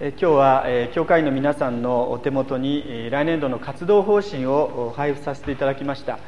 [0.00, 0.64] 今日は
[0.94, 6.20] 教会の皆さんのお手元に来年度の活動方針を配布させていただきました。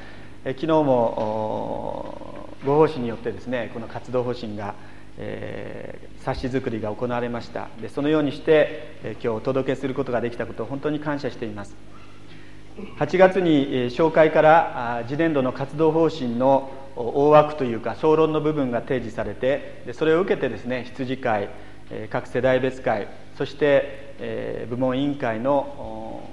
[0.45, 4.75] 昨日もご奉仕によってですねこの活動方針が、
[5.19, 7.69] え、冊子作りが行われました。
[7.81, 11.77] でそのようにして今日お届けすることができたことを本当に感謝しています。
[12.99, 21.51] 8月に紹介から次年度の活動方針の大枠というか総論の部分が提示されてそれを受けてですね羊会
[22.11, 23.09] 各世代別会
[23.41, 26.29] そして、え部門委員会の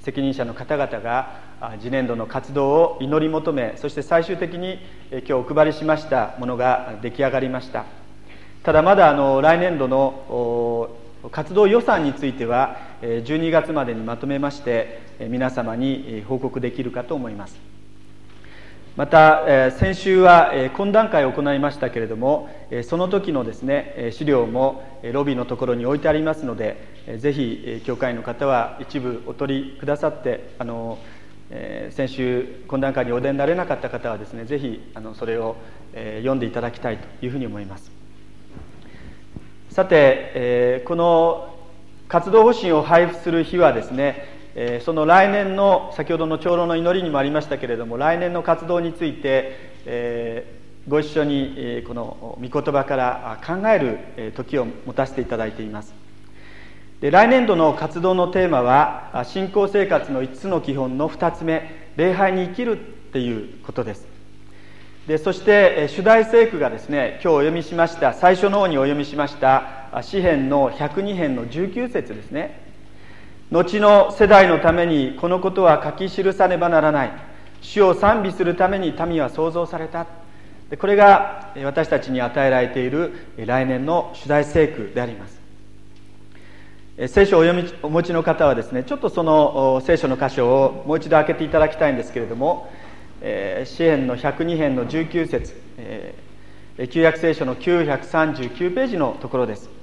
[0.00, 1.40] 責任者の方々が
[1.78, 4.78] 次年度の活動を祈り求めそして最終的に
[5.10, 7.84] 今日お配りしましたものが出来上がりました。
[8.62, 10.88] ただまだあの来年度の
[11.30, 17.75] 活動予算については12月までにまとめまして皆様に報告できるかと思います。
[18.96, 22.48] また先週は懇談会を行いましたけれども
[22.82, 24.82] その時のですね資料も
[25.12, 30.98] ロビーのところに置いてありますのでぜひ教会の方は一部お取りくださってあの
[31.90, 35.56] 先週懇談会にお出になれなかった方はですねぜひあのそれを
[35.92, 37.92] 読んでいただきたいというふうに思います。
[39.68, 41.54] さてこの
[42.08, 49.52] 活動方針を配布する日はですねえその来年の先ほどの長老の祈りにもありましたけれども来年の活動について、
[49.84, 50.56] え
[50.88, 55.94] ご一緒にこの御言葉から考える時を持たせていただいています。
[57.00, 64.06] で来年度の活動のテーマは信仰生活の5つの基本の2つ目礼拝に生きるっていうことです。
[65.06, 72.64] でそして主題聖句がですね今日お読みしました最初の方にお読みしました詩編の102編の19節ですね。
[73.50, 77.12] 後の世代のためにこのことは書き記さねばならない。
[77.62, 80.06] 主を賛美するために民は創造された。
[80.78, 85.40] これが私たちに与えられている来年の主題聖句であります。
[87.08, 92.72] 聖書をお読みお持ちの方はですねちょっとその聖書の箇所をもう一度開けていただきたいんですけれども
[93.20, 95.54] 詩篇の102編の19節
[96.90, 99.75] 旧約聖書の939ページのところです。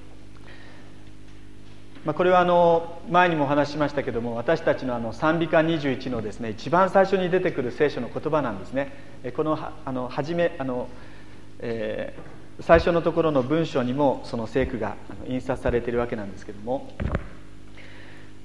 [2.05, 8.91] まあ、これはあの前にもお話ししましたけども私たちのあの賛美歌21のですね一番最初に出てくる聖書の言葉なんですね。
[9.37, 10.89] このあの初めあの、
[11.59, 14.97] えー、最初のところの文章にもその聖句が
[15.29, 16.91] 印刷されているわけなんですけども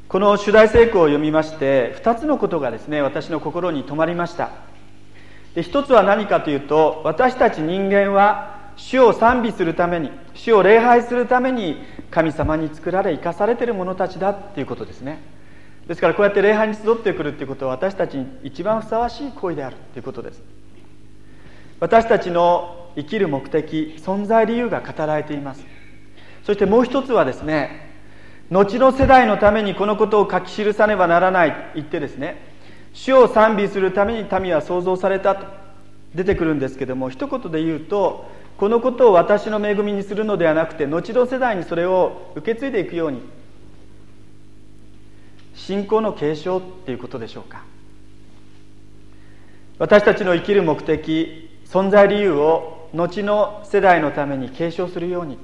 [0.06, 4.50] この主題聖句を読みまして2つのことがですね私の心に留まりました。
[5.56, 11.76] で一つは何かというと私たち人間は主を賛美するために主を礼拝するために
[12.10, 15.20] 神様に作られ生かされてる者たちだっていうことですね。
[15.88, 20.42] ですからこうやって礼拝に集ってくるっていうことは私たちに一番ふさわしい行為であるということです。
[21.80, 25.64] 私たちの生きる目的存在理由が語られています。
[26.44, 27.90] そしてもう一つはですね
[28.50, 32.40] 後の世代のためにこのことを書き記さねばならないと言ってですね
[32.94, 35.46] 主を賛美するために民は創造されたと
[36.14, 43.22] 出てくるんですけども一言で言うとこのことを私の恵みにするのではなくて後の世代にそれを受け継いでいくように。
[45.54, 47.62] 信仰の継承っていうことでしょうか。
[49.78, 55.38] 私たちの生きる目的存在理由を後の世代のために継承するように。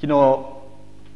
[0.00, 0.46] 昨日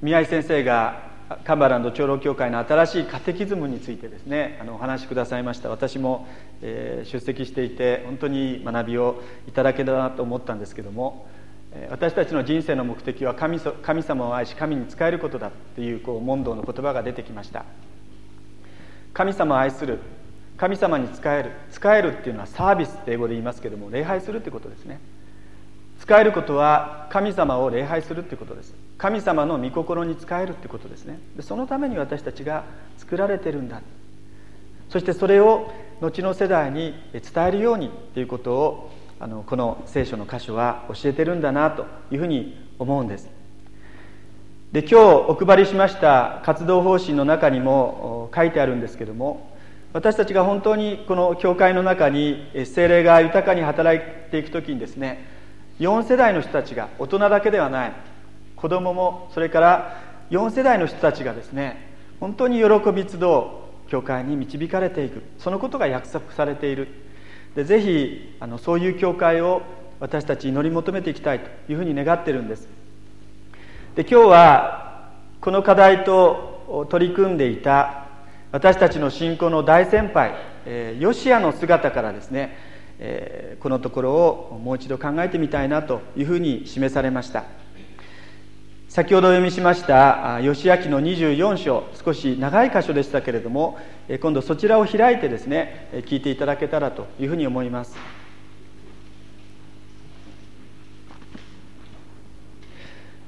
[0.02, 1.09] 宮井先生が
[1.44, 5.68] カンバランド長老協会の新しいカテキズムについてですねあのお話しくださいました。
[5.68, 6.26] 私も、
[6.60, 11.28] えー、出席していて本当に学びをいただけたなと思ったんですけども
[11.88, 17.64] 私たちの人生の目的は神神様を愛し神に仕えることだっていうこう問答の言葉が出てきました。
[19.12, 20.00] 神様を愛する
[20.56, 25.00] 神様に仕える仕えるっていうのはサービスって英語で言いますけども礼拝するってことですね。
[26.00, 28.74] 仕えることは神様を礼拝するってことです。
[28.98, 31.18] 神様の御心に仕えるってことですね。
[31.36, 32.64] でそのために私たちが
[32.98, 33.80] 作られてるんだ。
[34.88, 38.90] そしてそれを後の世代に伝えるようにっていうことを
[39.20, 43.28] あのこの聖書の箇所は教えてるんだなというふうに思うんです。
[44.72, 49.50] で今日お配りしました活動方針の中にも書いてあるんですけども
[49.92, 55.39] 私たちが本当にこの教会の中に精霊が豊かに働いていく時にですね
[55.80, 57.92] 4世代の人たちが大人だけではない。
[58.54, 61.90] 子供もそれから4世代の人たちがですね
[62.20, 63.20] 本当に喜び集う
[63.88, 65.22] 教会に導かれていく。
[65.38, 66.88] そのことが約束されている。
[67.56, 69.62] でぜひあのそういう教会を
[69.98, 72.68] 私たち祈り求めていきたいというふうに願ってるんです。
[73.96, 75.10] で今日は
[75.40, 78.06] この課題と取り組んでいた
[78.52, 80.34] 私たちの信仰の大先輩、
[80.66, 82.56] えー、ヨシアの姿からですね、
[83.02, 87.44] えー、このところをもう一度考えてみたいなというふうに示されました。
[88.90, 93.78] 先ほどお読みしました義明の24章少し長い箇所でしたけれども
[94.20, 97.96] 今度そちらを開いてですね聞いていただけたらというふうに思います。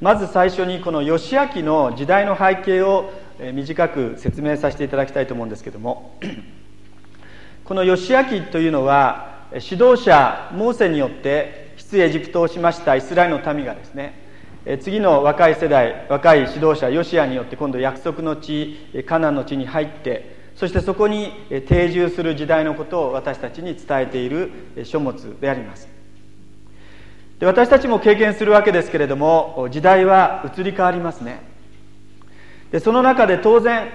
[0.00, 3.12] まず最初にこの義明の時代の背景を
[3.54, 6.18] 短く説明させていただきたいと思うんですけども
[7.64, 14.20] この義明というのは指導者モーセによって出エジプトをしましたイスラエルの民がですね
[14.80, 18.76] 次の若い世代若い指導者ヨシアによって今度約束の地
[19.06, 21.32] カナンの地に入ってそしてそこに
[21.66, 24.50] 定住する時代のことを私たちに伝えている
[24.84, 25.88] 書物であります。
[27.40, 31.42] で私たちも経験するわけですけれども時代は移り変わりますね。
[32.70, 33.90] でその中で当然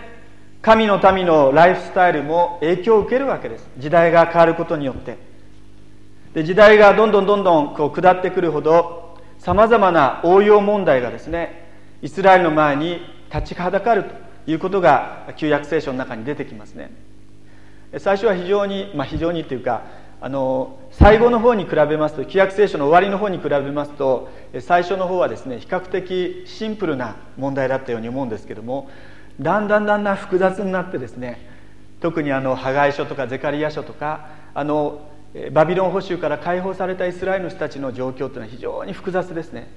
[0.62, 3.70] 神の民のライフスタイルも影響を受けるわけです。
[3.78, 5.27] 時代が変わることによって。
[6.34, 11.70] で時代がどんどんどんどんこう下ってくるほどさまざまな応用問題がですね
[12.02, 13.00] イスラエルの前に
[13.34, 16.92] 立ちはだかるということが旧約聖書の中に出てきますね。
[17.98, 19.84] 最初は非常にまあ非常にっていうか
[20.20, 24.30] あの最後の方に比べますと旧約聖書の終わりの方に比べますと
[24.60, 28.90] 最初の方はですね比較的シンプルな問題だったように思うんですけども
[29.40, 31.40] だんだんだんだん複雑になってですね
[32.02, 35.02] 特にあの破壊書とかゼカリア書とかあの
[35.52, 39.70] バビロン捕囚から解放されたイスラエルの人たちの状況というのは非常に複雑ですね。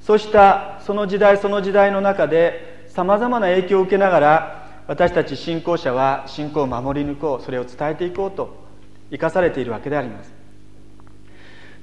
[0.00, 8.62] そうしたその時代その時代の中でさまざまな影響を受けながら私たち信仰者は信仰を守り抜こうそれを伝えていこうと
[9.10, 10.32] 生かされているわけであります。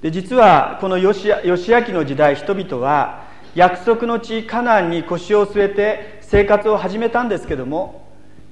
[0.01, 1.57] で実はこの義明
[1.93, 3.23] の時代人々は
[3.55, 8.07] 約束の地カナンに腰を据えて生活を始めたんですけども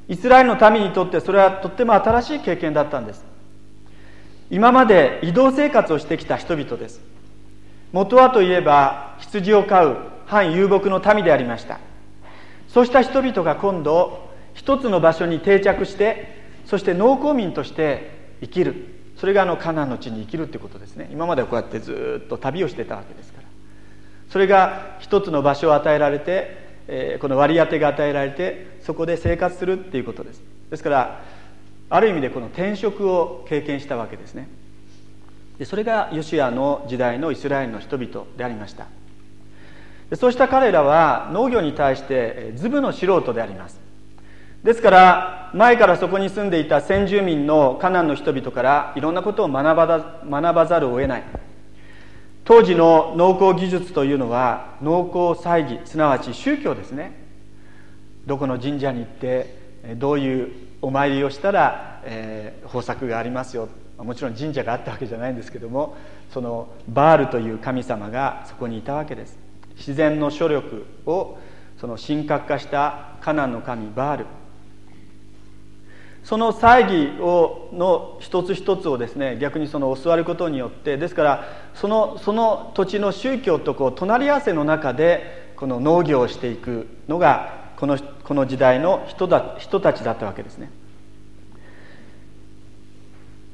[0.08, 3.27] イスラエルの民にとってそれはとっても新しい経験だったんです。
[4.50, 7.02] 今まで移動生活をしてきた人々です。
[7.92, 11.80] 元はといえば羊を飼う反遊牧の民でありました。
[12.68, 18.94] そうした人々が今度一つの場所に定着してそして農耕民として生きる。
[19.18, 21.10] それがあのカナンの地に生きるってことですね。
[21.12, 23.48] 今まではこうやってずっと旅をしてたわけですから。
[24.30, 30.42] それが一つの場所を与えられて、えー、この割り当てが与えられてそこで生活するっていうことです。
[30.70, 31.22] ですから
[31.90, 34.50] ある意味でこの転職を経験したわけですね。
[35.58, 38.86] でそれがヨシアの時代のイスラエルの人々でありました。
[40.10, 43.80] でそうした彼らは農業に対してズブの素人であります。
[44.64, 51.24] ですから前からそこに住んでいた先住民のカナンの人々からいろんなことを学ば学ばざるを得ない。
[52.44, 57.26] 当時の農耕技術というのは農耕祭儀すなわち宗教ですね。
[58.26, 59.56] どこの神社に行って
[59.96, 63.68] どういうお参りをしたら、えー、豊作がありますよ。
[63.98, 65.98] もちろん神社があったわけじゃないんですけども
[66.32, 69.38] そのバールという神様がそこにいたわけです。
[69.76, 71.38] 自然の諸力を
[71.82, 74.26] その神格化したカナンの神バール。
[76.24, 81.44] その祭儀をの一つ一つをですね逆にその教わることによってですから
[81.74, 90.72] そのその土地の宗教とこう隣り合わせの中でこの農業をしていくのがこのこの時代の人だ人たちだったわけですね。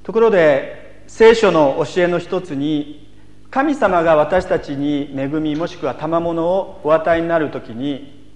[0.04, 3.10] ところで聖書の教えの一つに
[3.50, 8.32] 神様が私たちに恵みもしくは賜物をお与えになる時に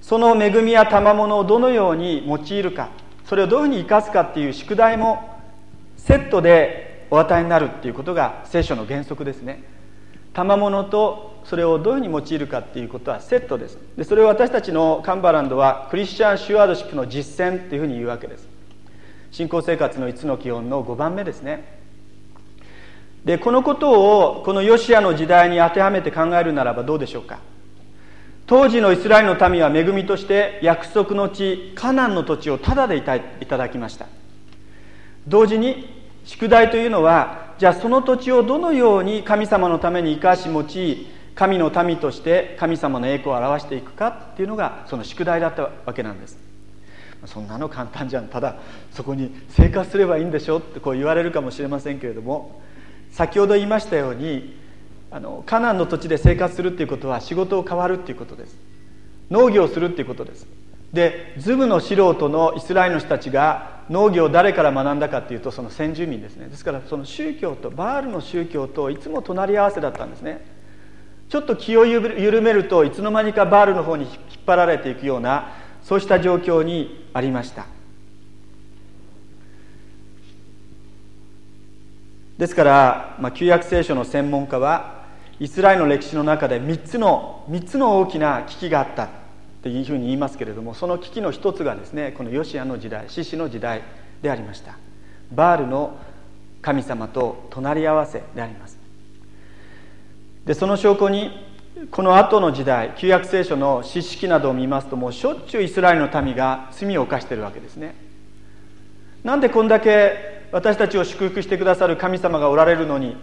[0.00, 2.90] その恵みや賜物をどのように用いるか
[3.26, 5.38] それをどういうふうに生かすかっていう宿題も
[5.96, 9.62] セットでお与えになるっていうことが聖書の原則ですね。
[10.32, 13.78] 賜物とそれをどういうふうに用いるかっていうことはセットです。
[13.96, 18.51] でそれを私たちのカンバランドはクリスチャン・シュワードシップの実践っていうふうに言うわけです。
[19.32, 21.80] 信仰生活の5つの基本の5番目ですね。
[23.24, 27.38] でこのことをこのヨシアの時代に当てはめて考えるならばどうでしょうか。
[28.46, 34.06] 当時のイスラエルの民は恵みとして約束の地カナンの土地をタダでいただきました。
[35.26, 46.51] 同時に宿題というのはじゃあその土地をどのように神様のために生かし用い神の民として神様の栄光を表していくかっていうのがその宿題だったわけなんです。
[47.26, 48.28] そんなの簡単じゃん。
[48.28, 48.56] ただ
[48.90, 52.60] そこに生活すればいいんでしょってこう言われるかもしれませんけれども
[53.10, 54.60] 先ほど言いましたように
[55.10, 58.56] あのカナンの土地で生活するっていうことは仕事を変わるっていうことです。
[59.30, 60.46] 農業をするっていうことです。
[60.92, 66.48] でズブの素人のイスラエルの人たちが農業を誰から学んだかっていうとその先住民ですね。
[66.48, 70.44] ですからその宗教とバールの宗教といつも隣り合わせだったんですね。
[71.28, 74.14] ちょっと気を緩めるといつの間にかバールの方に引っ
[74.46, 75.52] 張られていくような
[75.82, 77.66] そうした状況にありました。
[82.38, 85.04] ですから、まあ、旧約聖書の専門家は
[85.38, 89.08] イスラエルの歴史の中で3つの3つの大きな危機があったっ
[89.62, 93.82] ていうふうに言いますけれどもその危機の一つがですねこのヨシアの時代獅子の時代
[94.22, 94.76] でありました。
[95.30, 95.96] バールの
[96.62, 98.78] 神様と隣り合わせであります。
[100.44, 101.30] でその証拠に
[101.90, 107.94] この後の時代旧約聖書の知識などを見ますともうしょっちゅうイスラエルの民が罪を犯してるわけですね。
[109.24, 113.16] なんでこんだけ私たちを祝福してくださる神様がおられるのに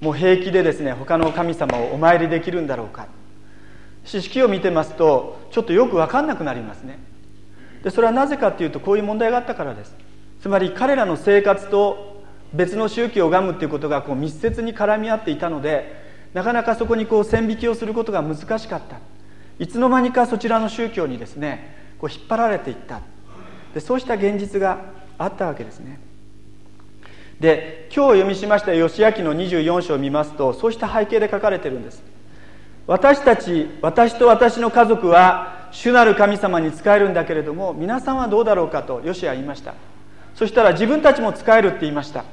[0.00, 3.08] もう平気でですね他の神様をお参りできるんだろうか。
[4.04, 6.98] 知識を見てますとちょっとよく分かんなくなりますね。
[7.82, 9.96] でそれはなぜかっていうとこういう問題があったからです。
[10.42, 18.98] つまり彼らの生活と別の宗教を拝むっていうことがこう密接に絡み合っていたのでなかなかそこにこう線引きをすることが難しかった。
[19.58, 23.00] いつの間にかそちらの宗教にですねこう引っ張られていった。
[23.74, 24.78] でそうした現実が
[25.18, 26.00] あったわけですね。
[27.40, 32.02] で今日読みしました義明の24章を見ますとそうした背景で書かれてるんです。
[32.86, 39.74] 私たち私と私の家族は主なる神様に仕えるんだけれども皆さんはどうだろうかとヨシアは言いました。
[40.34, 42.24] そしたら自分たちも仕えるって言いました。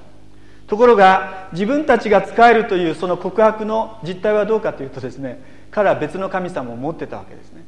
[0.67, 7.63] ところが自分たちが仕えるというその告白の実態はどうかというとですね彼は別の神様を持ってたわけですね。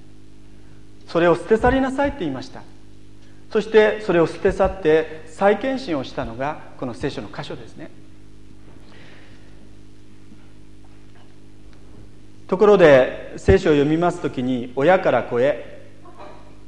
[1.08, 2.62] それを捨て去りなさいって言いました。
[3.52, 7.90] そしてそれを捨て去って再献身をしたのがこの聖書の箇所ですね。
[12.48, 15.88] ところで聖書を読みます時に親から子へ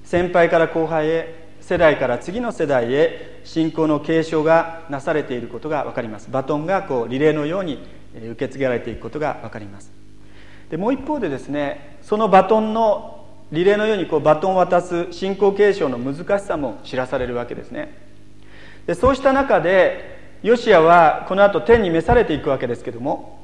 [0.03, 6.29] 先輩から後輩へ世代から次の世代へ信仰の継承がなされていることが分かります。
[6.29, 7.81] バトンがこうリレーのように
[8.15, 9.91] 受け継げられていくことが分かります。
[10.69, 17.95] でもう一方でですねそのバトンのリレーのようにこうバトンを渡す信仰継承の難しさも知らされるわけですね。
[18.87, 23.39] でそうした中でヨシアはこの後天に召されていくわけですけども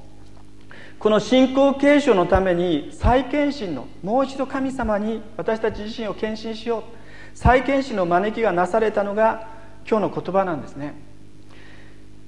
[0.97, 6.96] この信仰継承のために再献身のもう一度神様に私たち自身を献身しよう
[7.37, 9.47] 再献身の招きがなされたのが
[9.87, 10.95] 今日の言葉なんですね。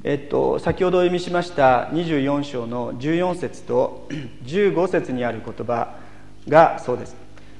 [0.04, 4.08] えっと、先ほどお読みしました24章の14節と
[4.46, 5.96] 15節にある言葉
[6.48, 7.16] がそうです。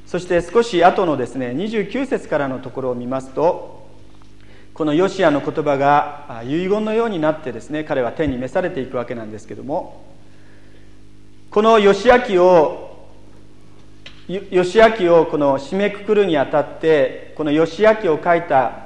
[0.06, 3.88] そして少し後のですね29節からのところを見ますと
[4.76, 10.06] このヨシアの言葉が遺言のようになってですね彼は天に召されていくわけなんですけども
[11.50, 12.89] このヨシア記を
[14.30, 18.86] ヨシア記をこの締めくくるにあたってこのヨシア記を書いた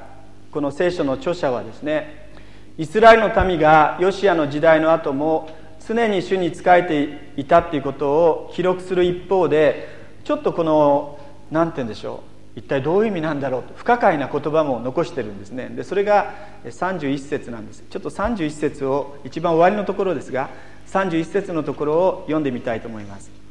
[0.51, 2.29] この聖書の著者はですね
[2.77, 5.49] イスラエルの民がヨシアの時代の後も
[5.85, 9.89] 常に主に仕えていたっていうことを記録する一方で
[10.23, 11.19] ちょっとこの
[11.51, 12.23] 何て言うんでしょ
[12.55, 15.69] う一体どういう意味なんだろうと不可解な言葉も残してるんですね。
[15.69, 16.33] でそれが
[16.63, 17.83] 31節なんです。
[17.89, 20.49] ちょっと31節を一番終わりのところですが
[20.87, 23.42] 31節のところを読んでみたいと思います。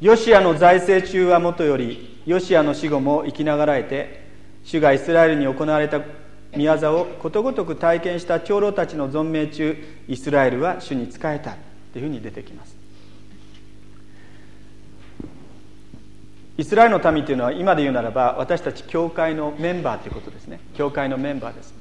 [0.00, 4.28] ヨシアの財政中はもとよりヨシアの死後も生きながらえて
[4.62, 6.00] 主がイスラエルに行われた
[6.54, 9.76] 宮業をことごとく体験した長老たちの存命中
[10.06, 11.56] イスラエルは主に仕えた
[11.92, 12.76] というふうに出てきます。
[16.56, 20.60] イスラエルの民というのは今で言うならば私たち教会のメンバーということですね。
[20.74, 21.74] 教会のメンバーです。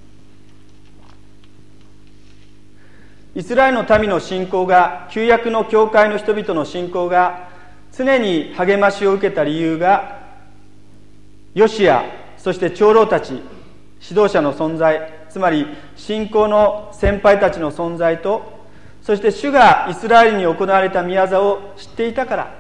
[3.35, 7.49] イスラエルの民の信仰が旧約の教会の人々の信仰が
[7.95, 10.19] 常に励ましを受けた理由が
[11.53, 12.03] ヨシア
[12.37, 13.31] そして長老たち
[14.01, 15.65] 指導者の存在つまり
[15.95, 18.57] 信仰の先輩たちの存在と
[19.01, 22.55] そして主がイスラエルに行われた宮座を知っていたから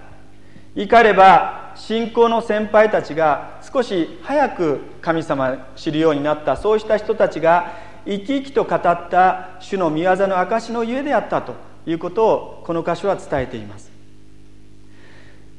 [0.75, 7.73] 言い換えれば信仰の先輩たちが少し早く神様を知るようになったそうした人たちが
[8.05, 11.55] 生き生きと語った主の御業の証のゆえであったと
[11.85, 13.86] いうことをこの箇所は伝えています。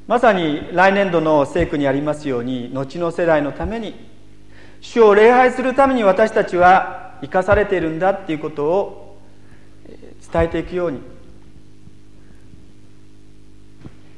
[0.08, 3.94] まさに来年度の聖句にありますように後の世代のために
[4.80, 9.18] 主を礼拝するために私たちは生かされているんだっていうことを
[10.32, 11.00] 伝えていくように。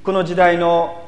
[0.05, 1.07] この時代の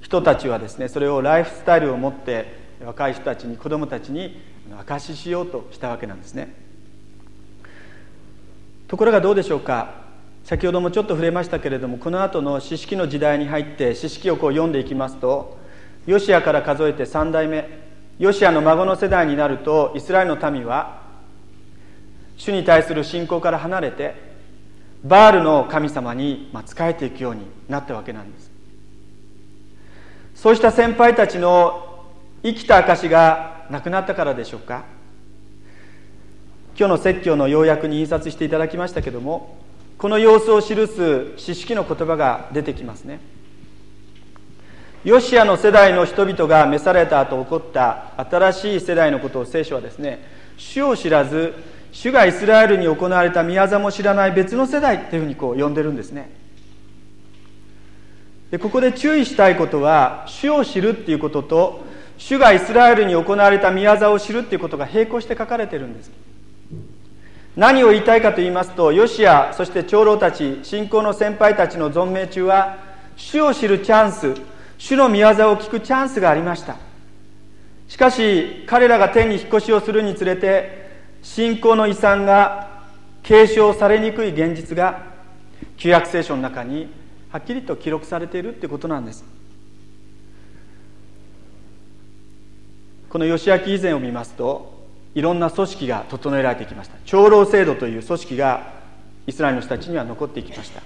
[0.00, 4.40] 人たちはですねそれをライフスタイルを持って若い人たちに子どもたちに
[4.80, 6.54] 証ししようとしたわけなんですね。
[8.88, 10.03] ところがどうでしょうか？
[10.44, 15.56] 先ほどもちょっと触れましたけれどもこの後の四式の時代に入って四式をこう読んでいきますと
[16.06, 17.66] ヨシアから数えて3代目
[18.18, 21.02] ヨシアの孫の世代になるとイスラエルの民は
[22.36, 24.14] 主に対する信仰から離れて
[25.02, 28.50] バールの神様に仕えていくようになったわけなんです。
[30.34, 32.04] そうした先輩たちの
[32.42, 34.84] 生きた証がなくなったからでしょうか。
[36.76, 39.63] 今日の説教の要約に印刷していただきましたけども
[39.98, 43.20] この様子を記す詩式の言葉が出てきますね。
[45.04, 51.52] ヨシアの世代の人々が召された後起こった新しい世代のことを聖書はですね主を知らず
[51.92, 56.30] 主がイスラエルに行われた宮座も知らない別の世代っていうふうにこう呼んでるんですね。
[58.50, 61.84] でここで注意したいことは主を知るっていうことと
[62.16, 66.10] 主がイスラエルに行われた宮座を知るっていうことが並行して書かれてるんです。
[67.56, 72.78] 何を言いたいかと言いますとヨシアそして長老たち信仰の先輩たちの存命中は
[73.16, 74.34] 主を知るチャンス
[74.78, 76.76] 主の御業を聞くチャンスがありました。
[77.86, 80.90] しかし彼らが天に引っ越しをするにつれて
[81.22, 82.82] 信仰の遺産が
[83.22, 85.02] 継承されにくい現実が
[85.76, 86.92] 旧約聖書の中に
[87.30, 89.24] はっきりと記録されているということなんです。
[93.08, 94.73] この義明以前を見ますと
[95.14, 96.96] いろんな組織が整えられてきました。
[97.06, 98.72] 長老制度という組織が
[99.26, 100.82] イスラエルの人たちには残っていきました。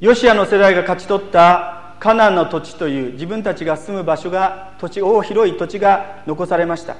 [0.00, 6.96] ヨシアの世代が勝ち取ったカナンの土地という自分たちが住む場所が土地大広い土地が残されました。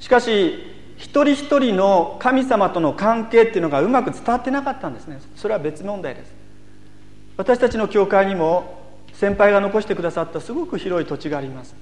[0.00, 0.54] しかし
[0.96, 5.20] 一人一人の神様との関係っていうのがうまく伝わってなかったんですね。
[5.36, 6.32] それは別問題です。
[7.36, 8.80] 私たちの教会にも
[9.12, 11.74] 先輩が残してくださったすごく広い土地があります。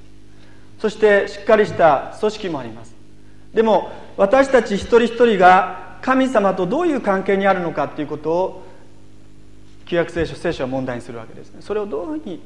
[0.80, 2.94] そしてしっかりした組織もあります。
[3.54, 8.66] でも私たち一人一人が神様とどういう関係にあるのかっていうことを
[9.84, 11.60] 旧約聖書聖書は問題にするわけですね。
[11.60, 12.40] それをどういうふうに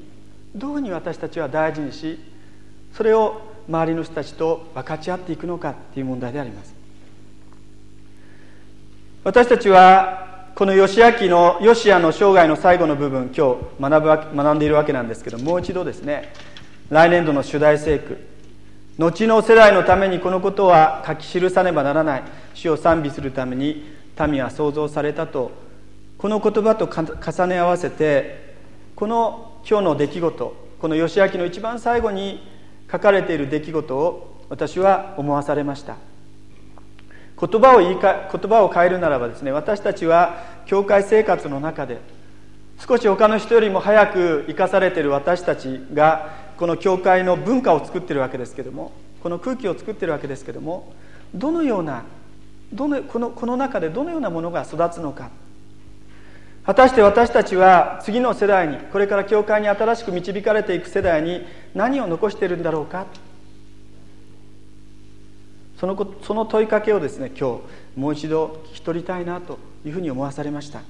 [0.55, 2.19] どういうふうに私たちは大事にし
[2.95, 6.75] それを周りの人たちと分かち合っていくのかっていう問題であります。
[9.23, 16.33] 私たちはこの義明のヨシアの生涯の最後の部分今日学ぶ学んでいるわけなんですけどもう一度ですね
[16.91, 18.19] 来年度の主題聖句。
[18.99, 22.23] 後の世代のためにこのことは書き記さねばならない。
[22.53, 23.85] 主を賛美するために
[24.29, 25.51] 民は創造されたと。
[26.19, 28.55] この言葉と重ね合わせて
[28.97, 32.41] この今日の出来事この義明の一番最後に
[32.91, 35.97] 書かれている出来事を私は思わされました。
[37.41, 41.99] 言葉を言いか言葉を変えるならばですね私たちは教会生活の中で
[42.79, 50.93] 少し他の人よりも早く生かされている私たちがこの教会の文化を作ってるわけですけどもこの空気を作ってるわけですけども
[51.35, 52.05] どのような
[52.73, 55.31] どのこのこの中でどのようなものが育つのか。
[56.65, 63.07] 果たして私たちは次の世代にこれから教会に新しく導かれていく世代に何を残しているんだろうか。
[65.79, 67.59] そのその問いかけをですね今
[67.95, 70.81] 日もう一度聞き取りたいなというふうに思わされました。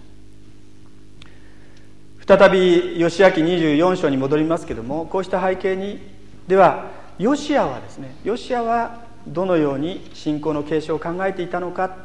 [2.26, 6.00] 再び義明24章に戻りますけれどもこうした背景に
[6.48, 11.96] ではヨシアはですねヨシアはどのように信仰の継承を考えていたのか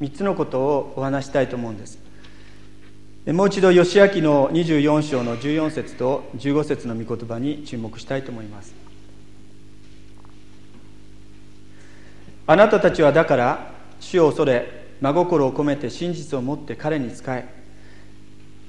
[0.00, 1.98] 3つのことをお話したいと思うんです。
[3.26, 8.74] もう一度義明の24章の14節と15節の御言葉に注目したいと思います。
[12.46, 17.59] あなたたちはだから主を恐れ真心を込めて真実を持って彼に仕え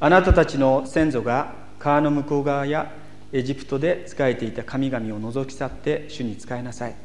[0.04, 2.92] あなたたちの先祖が川の向こう側や
[3.32, 6.96] エジプトで仕えていた神々を除き去って主に仕えなさい。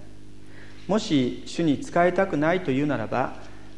[0.86, 3.34] もし主に仕えたくないというならば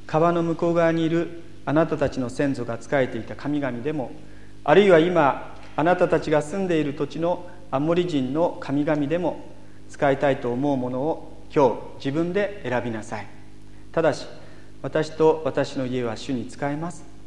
[0.06, 4.12] 川の向こう側にいるあなたたちの先祖が仕えていた神々でも
[4.62, 9.46] あるいは今あなたたちが住んでいる土地のアモリ人の神々でも
[9.90, 13.26] 使いたいと思うものを今日自分で選びなさい。
[13.90, 14.28] ただし
[14.80, 17.17] 私と私の家は主に仕えます。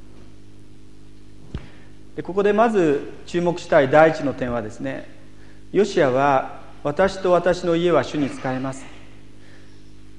[2.16, 5.10] でここでまず注目したい第一の点はですね
[5.72, 8.86] ヨシアは私と私の家は主に仕えます。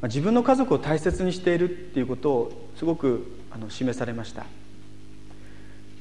[0.05, 4.45] 自分の家族を大切にしているっていうことをすごくあの示されました。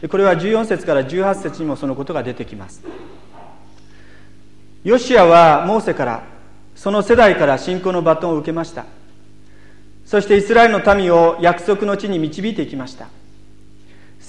[0.02, 2.82] でこれは14節から18節にもそのことが出てきます。
[4.84, 6.24] ヨシアはモーセから
[6.76, 8.86] その世代から信仰のバトンを受けました。
[10.06, 13.08] そしてイスラエルの民を約束の地に導いていきました。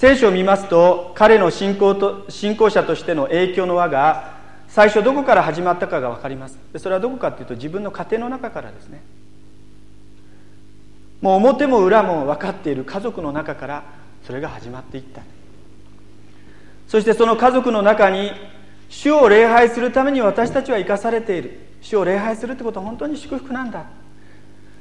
[0.03, 4.35] 聖書を見ますと彼の信仰と信仰者としての影響の輪が
[4.67, 6.59] 最初どこから始まったかが分かります。
[6.79, 9.01] それはどこかというと自分の家庭の中からですね。
[11.21, 13.85] もう表も裏も分かっている家族の中から
[14.27, 15.23] それが始まっていった。
[16.89, 18.33] そしてその家族の中に
[18.89, 21.61] 主を礼拝するために私たちは生かされている。
[21.81, 23.85] 主を礼拝するってことは本当に祝福なんだ。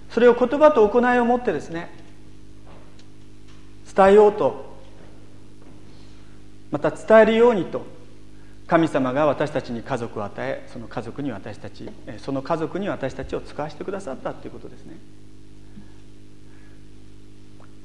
[0.10, 1.92] それを言葉と行いをもってですね
[3.96, 4.71] 伝えようと
[6.72, 7.86] また伝えるようにと
[8.68, 14.96] 神様が私たちに家族を与えその家族に私たちその家族に私たちを使わせてくださったということですね。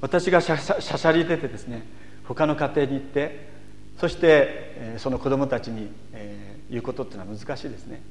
[0.01, 1.83] 私がしゃしゃしゃしゃり出てですね
[2.25, 3.49] 他の家庭に行って
[3.99, 5.90] そしてその子供たちに
[6.70, 8.03] 言うことっていうのは難しいですね。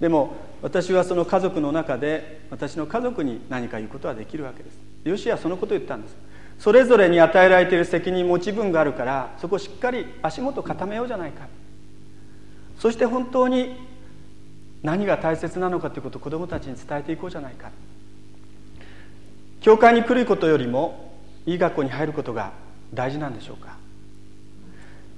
[0.00, 4.78] でも私はその家族の中で私の家族に何か言うことはできるわけです。
[5.04, 6.16] ヨシはそのことを言ったんです。
[6.58, 11.46] それぞれに与えられている責任持ち分があるからそこをしっかり足元固めようじゃないか。
[12.78, 13.76] そして本当に
[14.82, 17.70] 何が大切なのかということを子どもたちに伝えていこうじゃないか。
[19.60, 21.12] 教会に来ることよりも
[21.46, 22.52] いい学校に入ることが
[22.94, 23.76] 大事なんでしょうか。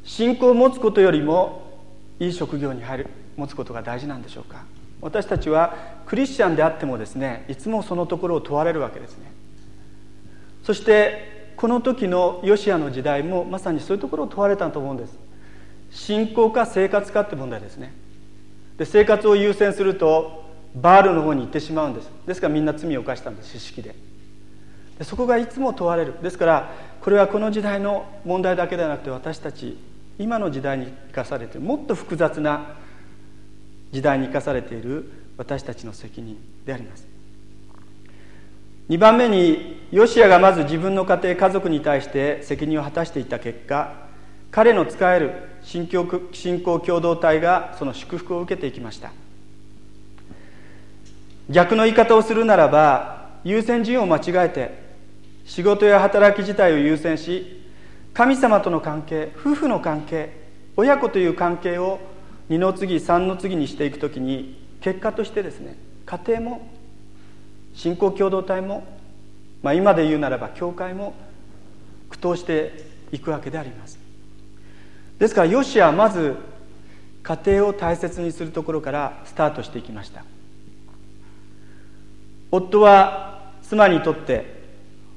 [0.05, 1.79] 信仰を持つことよりも
[2.19, 4.65] いい職業に入る持つことが大事なんでしょうか。
[5.03, 5.77] 私たちは
[6.07, 9.31] クリスチャンであってもですねいつもそのところを問われるわけですね。
[10.63, 15.19] そしてこの時のヨシアの時代もまさにそういうところを問われたと思うんです。
[15.91, 17.93] 信仰か生活かって問題ですね。
[18.79, 20.45] で生活を優先すると
[20.75, 22.11] バールの方に行ってしまうんです。
[22.27, 23.95] ですからみんな罪を犯したんです知識で。
[24.99, 26.15] でそこがいつも問われる。
[26.23, 29.77] ですからこれはこの時代の問題だけではなくて私たち
[30.19, 32.77] 今の時代に生かされているもっと複雑な
[33.91, 37.10] 時代に生かされている私たちの責任であります。
[38.91, 43.95] 2番目にヨシアがまず自分の家庭家族に対して責任を果たしていた結果
[44.51, 49.13] 彼の使える信仰信仰共同体がその祝福を受けていきました。
[51.49, 54.77] 逆の言い方をするならば優先順位を間違えて
[55.45, 57.65] 仕事や働き自体を優先し
[58.13, 60.33] 神様との関係夫婦の関係
[60.77, 62.01] 親子という関係を
[62.49, 65.77] 2の次3の次にしていくときに結果としてですね
[66.07, 66.80] 家庭も
[67.81, 68.85] 信仰共同体も、
[69.63, 71.15] まあ、今で言うならば教会も
[72.11, 73.99] 苦闘していくわけであります。
[75.19, 76.37] ですからヨシアはまず
[77.23, 80.25] 家庭を大切にするところからスタートしていきました。
[82.51, 84.61] 夫は妻にとって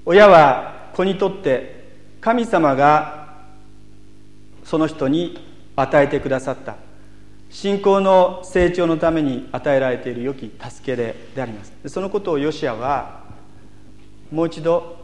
[0.05, 1.83] 親は子にとって
[2.21, 3.41] 神様が
[4.63, 5.37] その人に
[5.75, 6.77] 与えてくださった。
[7.53, 11.71] 信仰の成長のために与えられている良き助けでであります。
[11.87, 13.21] そのことをヨシアは
[14.31, 14.97] もう一度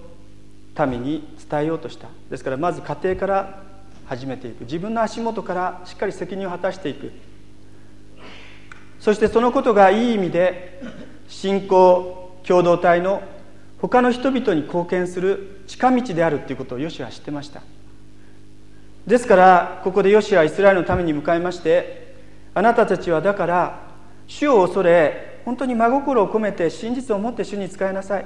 [0.79, 2.07] 民に伝えようとした。
[2.29, 3.63] ですからまず家庭から
[4.07, 4.61] 始めていく。
[4.61, 7.11] 自分の足元からしっかり責任を果たしていく。
[8.99, 10.81] そしてそのことがいい意味で
[11.27, 13.21] 信仰共同体の
[13.77, 17.61] 他の人々に貢献する近道であるということをヨシアは知ってました。
[19.05, 21.98] ですからここでヨシはイスラエルのために向かいまして
[22.53, 23.79] あなたたちはだから
[24.27, 28.25] 主を恐れ本当に真心を込めて真実を持って主に使いなさい。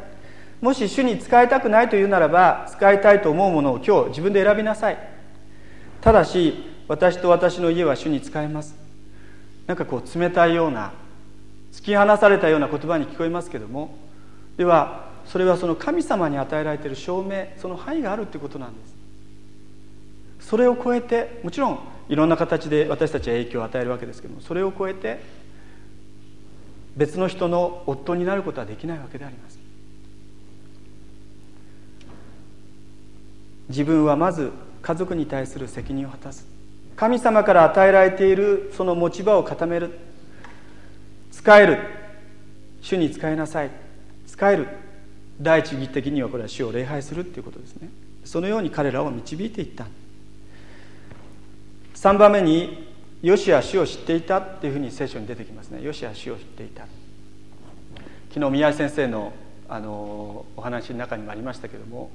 [0.62, 4.98] もし主に使いたくないというならば使いたいと思うものを今日自分で選びなさい。
[6.02, 8.76] ただし私と私の家は主に使います。
[9.68, 10.92] なんかこう冷たいような
[11.72, 13.96] 突き放されたような言葉に聞こえますけども。
[14.58, 18.88] ではそれはその神様に与えられている証明その範囲があるということなんで
[20.40, 20.48] す。
[20.50, 25.22] それを超えてもちろんいろんな形で私たちは影響を与えるわけですけどもそれを超えて
[26.96, 29.60] 別の人の夫になることはできないわけであります。
[33.70, 36.46] 自分はまず家族に対する責任を果たす。
[36.96, 39.98] 神様から与えられているその持ち場を固める。
[41.32, 41.80] 使える。
[42.82, 43.72] 主に使いなさい。
[44.28, 44.68] 使える。
[45.42, 47.90] 第一義的にはこれは主を礼拝するっていうことですね。
[48.24, 49.88] そのように彼らを導いていった。
[52.04, 52.86] 3番目に
[53.22, 55.82] ヨシア主を知っていたっていうふうに聖書に出てきますね。
[55.82, 56.86] ヨシア主を知っていた。
[58.34, 59.32] 昨日宮井先生の
[59.70, 62.12] あのお話の中にもありましたけども、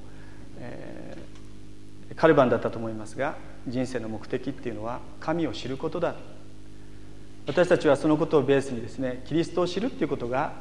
[0.59, 3.35] えー、カルバンだったと思いますが
[3.67, 6.13] 人生の目的っていうのは神を知ることだ。
[7.47, 10.53] 私たちはそのことをベースにですねキリストを知るっていうことが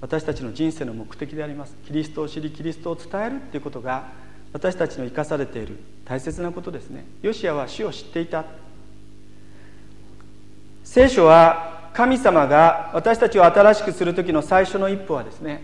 [0.00, 1.76] 私たちの人生の目的であります。
[1.86, 4.24] キリストを知りキリストを伝えるっていうことが
[4.54, 7.04] 私たちの生かされている大切なことですね。
[7.22, 8.44] ヨシアは主を知っていた。
[10.84, 15.62] 聖書は神様が私たちを新しくする時の最初の一歩はですね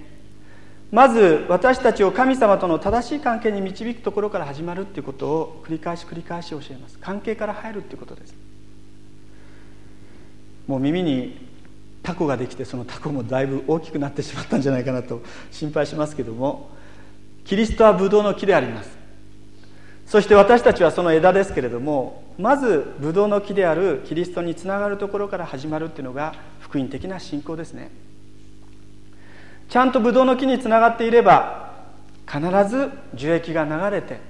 [0.90, 6.98] まず私たちを神様との正しい関係に導くところから始まるっていうことを繰り返し繰り返し教えます。
[6.98, 8.34] 関係から入るっていうことです。
[10.66, 11.48] もう耳に
[12.02, 15.22] タコができてそのタコもだいぶ大きくなってしまったんじゃないかなと
[15.52, 16.70] 心配しますけども
[17.50, 18.96] キリストはブドウの木であります。
[20.06, 27.90] そして私たちはその枝ですけれどもまずブドウの木であるキリストにつながるところから始まるっていうのが福音的な信仰ですね。
[29.68, 31.72] ちゃんとブドウの木につながっていれば
[32.24, 34.20] 必ず樹液が流れて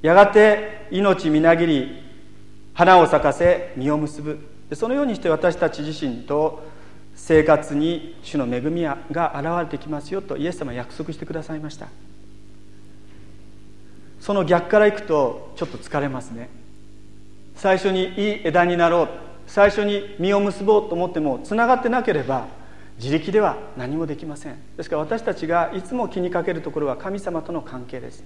[0.00, 2.00] やがて命みなぎり
[2.74, 4.38] 花を咲かせ実を結ぶ。
[4.72, 6.62] そのようにして私たち自身と
[7.14, 8.98] 生活に主の恵みが
[9.36, 11.88] 現れてきますよとイエス様は約束してくださいました。
[14.20, 16.48] その逆からいくとちょっと疲れますね。
[17.56, 19.08] 最初にいい枝になろう。
[19.46, 22.46] 最初に実を結ぼうと思ってもつながってなければ
[22.98, 24.56] 自力では何もできません。
[24.76, 28.24] ですから私たちがいつも気にかけるところは神様との関係です。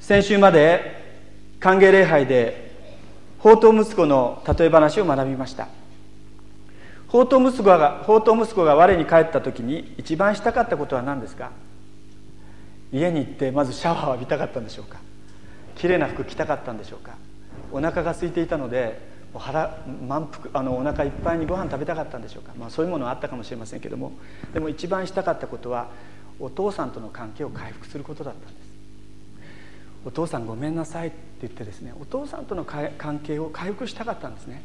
[0.00, 1.04] 先週まで
[1.60, 2.69] 歓迎礼拝で
[3.42, 5.68] 宝刀息子の例え話を学びました。
[7.06, 11.50] 宝刀息子が宝刀息子が我に帰った時に一番したかったことは何ですか？
[12.92, 14.98] 家に行ってまずシャワーを浴びたかったんでしょうか？
[15.74, 17.16] 綺麗な服着たかったんでしょうか？
[17.72, 19.00] お腹が空いていたので
[19.34, 24.12] 腹満腹あのお腹いっぱいにご飯食べたかったんでしょうか、まあ、そういうものはあったかもしれませんけども。
[24.52, 25.88] でも一番したかったことは
[26.38, 28.69] お父さんとの関係を回復することだったんです。
[30.04, 34.62] お父さんごめんなさいって言ってですねお父さんとの関係を回復したかったんですね。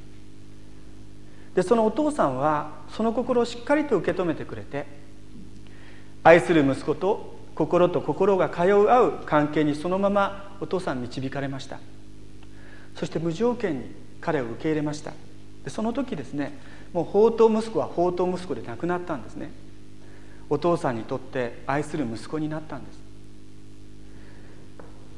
[1.55, 4.85] でそのお父さんはその心をしっかりと受け止めてくれて
[6.23, 11.79] 愛する息子と心と心が通う合う関係にそのままお父さん導かれました。
[12.95, 13.85] そして無条件に
[14.21, 15.11] 彼を受け入れました。
[15.63, 16.57] でその時ですね
[16.93, 19.51] もう宝刀息子は宝刀息子で亡くなったんですね。
[20.49, 23.04] お父さんにとって愛する息子になったんです。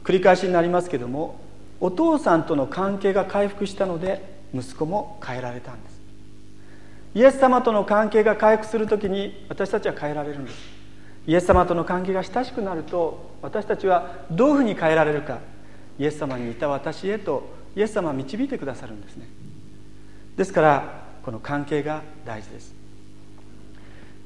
[0.07, 1.37] 繰り返しになりますけども
[1.81, 5.97] お父さんとの関係が回復したので息子も変えられたんです。
[7.13, 10.57] イエス様との関係が回復する時に私たちは変えられるんです。
[11.27, 15.39] イエス様との関係が親しくなると私たちはどういうふうに変えられるか。
[15.99, 17.43] イエス様にいた私へと
[17.75, 19.27] イエス様は導いてくださるんですね。
[20.37, 22.73] ですからこの関係が大事です。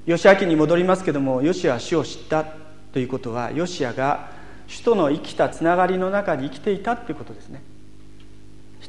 [0.06, 2.46] ヨシア記に戻りますけどもヨシアは主を知った
[2.94, 4.31] ということはヨシアが
[4.72, 7.62] 主との生きたつながりの中に生きていたということですね。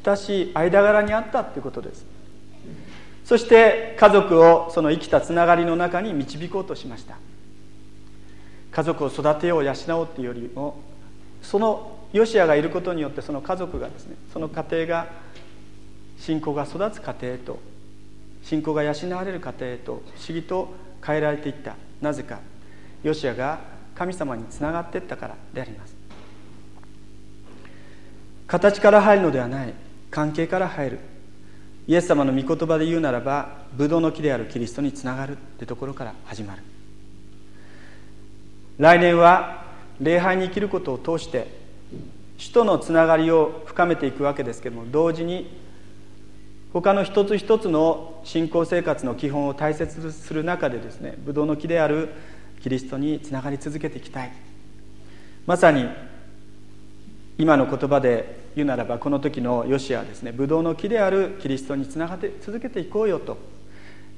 [0.03, 2.05] 親しい間柄にあったということです。
[3.25, 7.17] そして家族をその生きたつながりの中に導こうとしました。
[8.71, 10.79] 家族を育てよう養おうっていうよりも
[11.41, 15.07] そのヨシアがいることによってその家族がですねその家庭が
[16.17, 17.59] 信仰が育つ家庭と
[18.41, 20.73] 信仰が養われる家庭と不思議と
[21.05, 21.75] 変えられていった。
[22.01, 22.39] なぜか
[23.03, 25.95] ヨシアが神様につながっていったからであります。
[28.47, 29.73] 形から入るのではない。
[30.11, 30.99] 関係から入る。
[31.87, 36.61] イエス様の御言葉で言うならばブドウの木であるキリストにつながるってところから始まる。
[38.77, 39.65] 来年は
[39.99, 41.47] 礼拝に生きることを通して
[42.37, 45.61] 主とのつながりを深めていくわけですけども同時に
[46.73, 52.09] 他の一つ一つの信仰生活の基本を大切にする中でですねブドウの木である
[52.63, 54.31] キリストにつながり続けていきたい。
[55.45, 55.85] まさに
[57.37, 63.37] 今の言葉で言うならばこの時のヨシアはですねブドウの木であるキリストにつながって続けていこうよと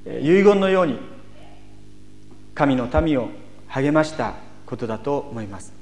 [0.05, 0.99] 遺言のように
[2.53, 3.29] 神の民を
[3.67, 4.35] 励ました
[4.67, 5.73] ことだと思います。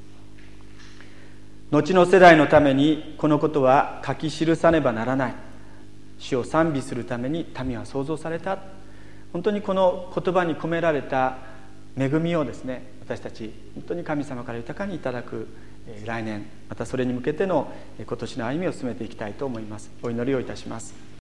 [1.69, 5.33] 後の世代のためにこのことは書き記さねばならない。
[6.17, 8.59] 主を賛美するために民は創造された。
[9.33, 11.37] 本当にこの言葉に込められた
[11.97, 15.47] 恵みをですね私たち本当に神様から豊かにいただく
[16.05, 19.91] 来年またそれに向けての今年の歩みを進めていきたいと思います。
[20.01, 21.03] お祈りをいたします。